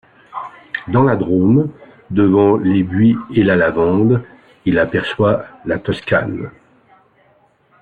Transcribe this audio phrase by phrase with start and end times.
[0.87, 1.69] Dans la Drôme,
[2.09, 4.23] devant les buis et la lavande,
[4.65, 6.49] il aperçoit la Toscane.